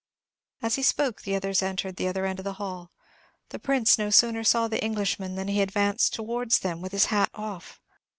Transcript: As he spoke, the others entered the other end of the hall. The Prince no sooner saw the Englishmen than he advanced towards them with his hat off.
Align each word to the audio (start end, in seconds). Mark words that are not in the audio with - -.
As 0.63 0.73
he 0.77 0.81
spoke, 0.81 1.21
the 1.21 1.35
others 1.35 1.61
entered 1.61 1.95
the 1.97 2.07
other 2.07 2.25
end 2.25 2.39
of 2.39 2.43
the 2.43 2.53
hall. 2.55 2.91
The 3.49 3.59
Prince 3.59 3.99
no 3.99 4.09
sooner 4.09 4.43
saw 4.43 4.67
the 4.67 4.83
Englishmen 4.83 5.35
than 5.35 5.49
he 5.49 5.61
advanced 5.61 6.11
towards 6.11 6.61
them 6.61 6.81
with 6.81 6.91
his 6.91 7.05
hat 7.13 7.29
off. 7.35 7.79